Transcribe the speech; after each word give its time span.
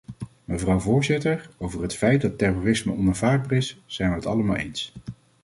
Mevrouw 0.45 0.79
voorzitter, 0.79 1.49
over 1.57 1.81
het 1.81 1.95
feit 1.95 2.21
dat 2.21 2.37
terrorisme 2.37 2.91
onaanvaardbaar 2.95 3.57
is, 3.57 3.81
zijn 3.85 4.09
we 4.09 4.15
het 4.15 4.25
allemaal 4.25 4.55
eens. 4.55 4.93